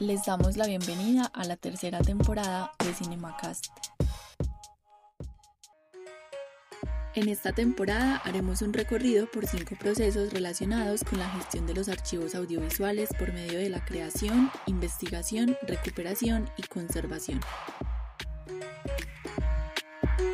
[0.00, 3.66] Les damos la bienvenida a la tercera temporada de CinemaCast.
[7.14, 11.88] En esta temporada haremos un recorrido por cinco procesos relacionados con la gestión de los
[11.88, 17.38] archivos audiovisuales por medio de la creación, investigación, recuperación y conservación.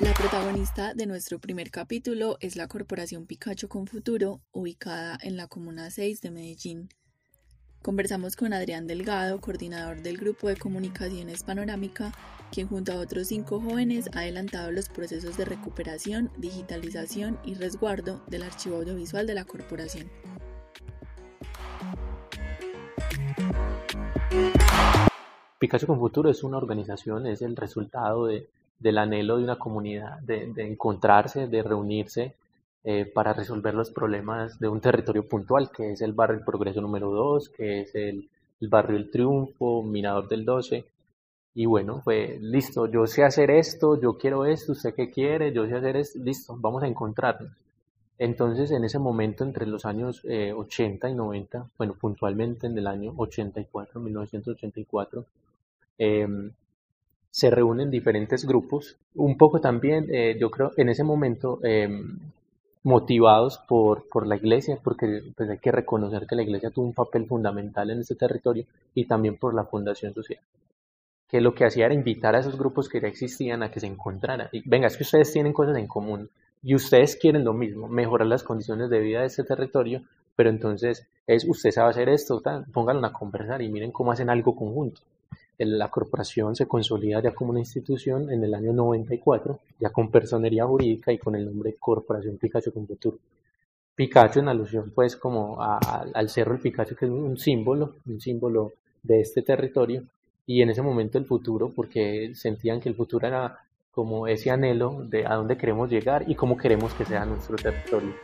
[0.00, 5.46] La protagonista de nuestro primer capítulo es la Corporación Picacho con Futuro, ubicada en la
[5.46, 6.88] Comuna 6 de Medellín.
[7.84, 12.12] Conversamos con Adrián Delgado, coordinador del Grupo de Comunicaciones Panorámica,
[12.50, 18.22] quien junto a otros cinco jóvenes ha adelantado los procesos de recuperación, digitalización y resguardo
[18.26, 20.08] del archivo audiovisual de la corporación.
[25.58, 30.54] Picacho con Futuro es una organización, es el resultado del anhelo de una comunidad, de,
[30.56, 32.34] encontrarse, de reunirse
[32.86, 36.82] eh, para resolver los problemas de un territorio puntual, que es el barrio El Progreso
[36.82, 38.28] número 2, que es el,
[38.60, 40.84] barrio El Triunfo, Mirador del 12.
[41.54, 45.66] Y bueno, pues listo, yo sé hacer esto, yo quiero esto, usted qué quiere, yo
[45.66, 47.50] sé hacer esto, listo, vamos a encontrarnos.
[48.18, 52.86] Entonces, en ese momento, entre los años 80 eh, y 90, bueno, puntualmente en el
[52.86, 55.24] año 84, 1984,
[55.98, 56.50] em,
[57.30, 58.96] se reúnen diferentes grupos.
[59.14, 62.18] Un poco también, eh, yo creo, en ese momento em,
[62.84, 66.92] motivados por, por la iglesia, porque pues, hay que reconocer que la iglesia tuvo un
[66.92, 70.40] papel fundamental en este territorio y también por la fundación social,
[71.28, 73.86] que lo que hacía era invitar a esos grupos que ya existían a que se
[73.86, 74.48] encontraran.
[74.52, 76.28] Y, venga, es que ustedes tienen cosas en común
[76.62, 80.02] y ustedes quieren lo mismo, mejorar las condiciones de vida de este territorio,
[80.36, 84.54] pero entonces es usted sabe hacer esto, pónganlo a conversar y miren cómo hacen algo
[84.54, 85.00] conjunto
[85.58, 90.66] la corporación se consolida ya como una institución en el año 94, ya con personería
[90.66, 93.18] jurídica y con el nombre Corporación Picacho con Futuro.
[93.94, 98.72] Picacho en alusión pues como al Cerro El Picacho, que es un símbolo, un símbolo
[99.02, 100.02] de este territorio,
[100.46, 103.58] y en ese momento el futuro, porque sentían que el futuro era
[103.92, 108.14] como ese anhelo de a dónde queremos llegar y cómo queremos que sea nuestro territorio.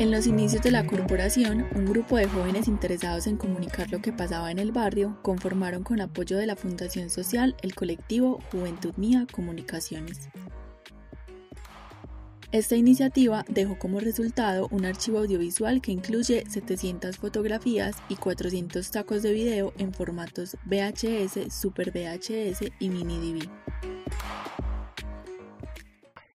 [0.00, 4.14] En los inicios de la corporación, un grupo de jóvenes interesados en comunicar lo que
[4.14, 9.26] pasaba en el barrio conformaron con apoyo de la Fundación Social el colectivo Juventud Mía
[9.30, 10.30] Comunicaciones.
[12.50, 19.22] Esta iniciativa dejó como resultado un archivo audiovisual que incluye 700 fotografías y 400 tacos
[19.22, 24.49] de video en formatos VHS, Super VHS y Mini DV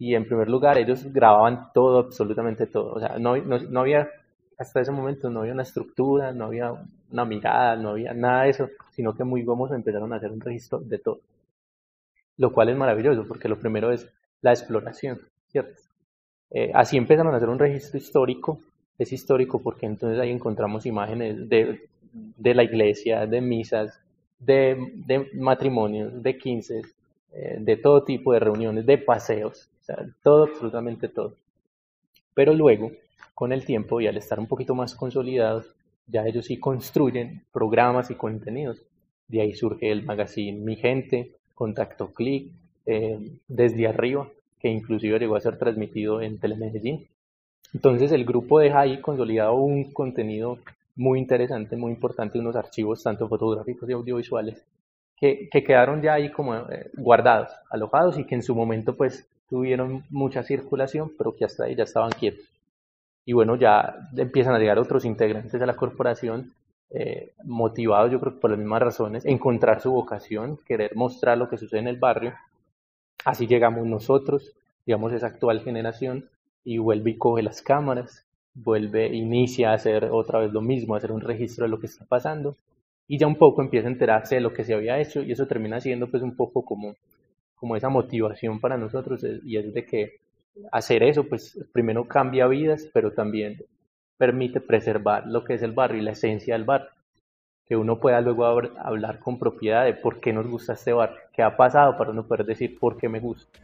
[0.00, 2.94] y en primer lugar ellos grababan todo, absolutamente todo.
[2.94, 4.08] O sea, no, no, había,
[4.58, 6.72] hasta ese momento no había una estructura, no había
[7.12, 10.40] una mirada, no había nada de eso, sino que muy gomoso empezaron a hacer un
[10.40, 11.20] registro de todo.
[12.38, 15.82] Lo cual es maravilloso, porque lo primero es la exploración, ¿cierto?
[16.50, 18.58] Eh, así empezaron a hacer un registro histórico.
[18.98, 24.00] Es histórico porque entonces ahí encontramos imágenes de, de la iglesia, de misas,
[24.38, 26.82] de, de matrimonios, de quince,
[27.32, 31.34] eh, de todo tipo de reuniones, de paseos, sea, todo, absolutamente todo.
[32.34, 32.92] Pero luego,
[33.34, 35.72] con el tiempo y al estar un poquito más consolidados,
[36.06, 38.82] ya ellos sí construyen programas y contenidos.
[39.28, 42.52] De ahí surge el magazine Mi Gente, Contacto Click,
[42.86, 43.18] eh,
[43.48, 44.28] Desde Arriba,
[44.60, 47.06] que inclusive llegó a ser transmitido en Telemedellín.
[47.72, 50.58] Entonces el grupo deja ahí consolidado un contenido
[50.96, 54.64] muy interesante, muy importante, unos archivos tanto fotográficos y audiovisuales
[55.20, 60.04] que, quedaron ya ahí como eh, guardados, alojados y que en su momento pues tuvieron
[60.08, 62.46] mucha circulación, pero que hasta ahí ya estaban quietos.
[63.26, 66.54] Y bueno, ya empiezan a llegar otros integrantes de la corporación,
[66.90, 71.58] eh, motivados yo creo por las mismas razones, encontrar su vocación, querer mostrar lo que
[71.58, 72.32] sucede en el barrio.
[73.24, 74.54] Así llegamos nosotros,
[74.86, 76.30] digamos esa actual generación,
[76.64, 80.98] y vuelve y coge las cámaras, vuelve, inicia a hacer otra vez lo mismo, a
[80.98, 82.56] hacer un registro de lo que está pasando,
[83.06, 85.46] y ya un poco empieza a enterarse de lo que se había hecho y eso
[85.46, 86.94] termina siendo pues un poco como,
[87.60, 90.20] como esa motivación para nosotros y es de que
[90.72, 93.62] hacer eso pues primero cambia vidas pero también
[94.16, 96.90] permite preservar lo que es el barrio y la esencia del barrio
[97.66, 101.40] que uno pueda luego hablar con propiedad de por qué nos gusta este barrio, qué
[101.42, 103.60] ha pasado para uno poder decir por qué me gusta.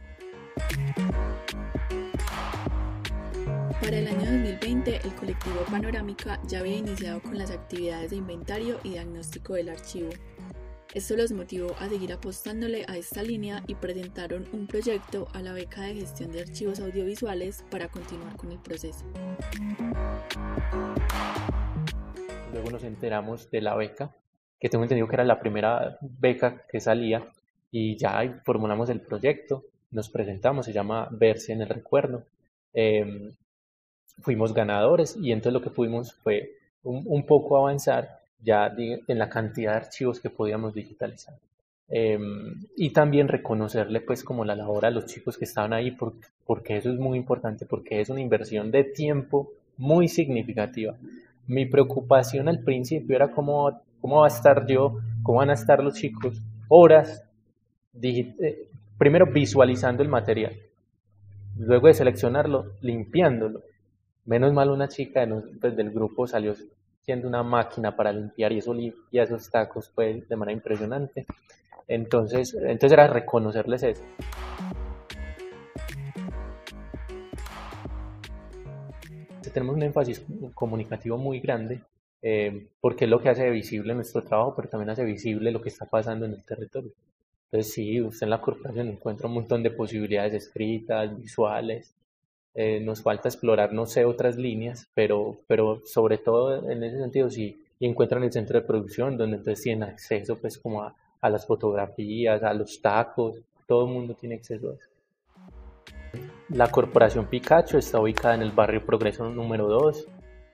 [3.81, 8.77] Para el año 2020, el colectivo Panorámica ya había iniciado con las actividades de inventario
[8.83, 10.11] y diagnóstico del archivo.
[10.93, 15.53] Esto los motivó a seguir apostándole a esta línea y presentaron un proyecto a la
[15.53, 19.05] beca de gestión de archivos audiovisuales para continuar con el proceso.
[22.53, 24.15] Luego nos enteramos de la beca,
[24.59, 27.31] que tengo entendido que era la primera beca que salía,
[27.69, 32.23] y ya formulamos el proyecto, nos presentamos, se llama Verse en el Recuerdo.
[32.73, 33.33] Em,
[34.21, 39.71] fuimos ganadores y entonces lo que pudimos fue un, poco avanzar ya en la cantidad
[39.71, 41.35] de archivos que podíamos digitalizar.
[41.89, 46.27] Em, y también reconocerle pues como la labor a los chicos que estaban ahí porque,
[46.45, 50.95] porque eso es muy importante, porque es una inversión de tiempo muy significativa.
[51.47, 55.81] Mi preocupación al principio era cómo, cómo va a estar yo, cómo van a estar
[55.81, 57.23] los chicos, horas,
[58.01, 58.67] eh,
[58.97, 60.53] primero visualizando el material,
[61.57, 63.61] luego de seleccionarlo, limpiándolo.
[64.25, 65.25] Menos mal una chica
[65.61, 66.53] pues, del grupo salió
[67.07, 71.25] siendo una máquina para limpiar y eso limpia esos tacos pues, de manera impresionante.
[71.87, 74.03] Entonces, entonces era reconocerles eso.
[79.53, 81.81] Tenemos un énfasis comunicativo muy grande
[82.21, 85.69] eh, porque es lo que hace visible nuestro trabajo, pero también hace visible lo que
[85.69, 86.91] está pasando en el territorio.
[87.45, 91.95] Entonces sí, usted en la corporación encuentra un montón de posibilidades escritas, visuales.
[92.59, 97.29] Eh, nos falta explorar, no sé, otras líneas, pero, pero sobre todo en ese sentido
[97.37, 101.45] y encuentran el centro de producción donde entonces tienen acceso pues como a, a las
[101.45, 104.87] fotografías, a los tacos, todo el mundo tiene acceso a eso.
[106.49, 110.07] La corporación Pikachu está ubicada en el barrio Progreso número 2.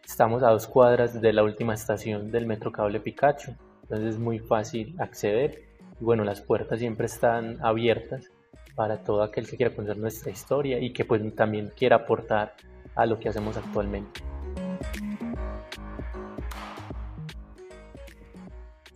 [0.03, 4.39] Estamos a dos cuadras de la última estación del Metro Cable Pikachu, entonces es muy
[4.39, 5.63] fácil acceder.
[6.01, 8.29] Y bueno, las puertas siempre están abiertas
[8.75, 12.55] para todo aquel que quiera conocer nuestra historia y que pues también quiera aportar
[12.95, 14.21] a lo que hacemos actualmente.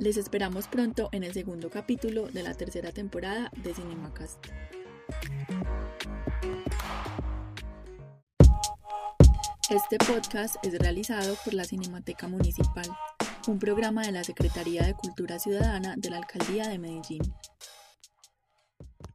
[0.00, 4.44] Les esperamos pronto en el segundo capítulo de la tercera temporada de Cinemacast.
[9.70, 12.86] Este podcast es realizado por la Cinemateca Municipal,
[13.46, 17.22] un programa de la Secretaría de Cultura Ciudadana de la Alcaldía de Medellín.